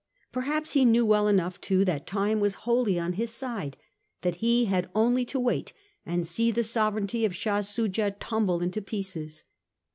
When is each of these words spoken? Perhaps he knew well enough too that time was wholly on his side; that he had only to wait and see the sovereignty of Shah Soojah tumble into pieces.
Perhaps 0.31 0.73
he 0.73 0.83
knew 0.83 1.05
well 1.05 1.27
enough 1.27 1.61
too 1.61 1.85
that 1.85 2.07
time 2.07 2.39
was 2.39 2.55
wholly 2.65 2.97
on 2.97 3.13
his 3.13 3.29
side; 3.29 3.77
that 4.23 4.37
he 4.37 4.65
had 4.65 4.89
only 4.95 5.23
to 5.25 5.39
wait 5.39 5.73
and 6.07 6.25
see 6.25 6.49
the 6.49 6.63
sovereignty 6.63 7.23
of 7.23 7.35
Shah 7.35 7.61
Soojah 7.61 8.15
tumble 8.19 8.61
into 8.61 8.81
pieces. 8.81 9.43